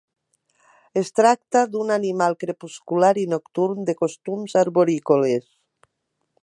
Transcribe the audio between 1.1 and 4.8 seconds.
tracta d'un animal crepuscular i nocturn de costums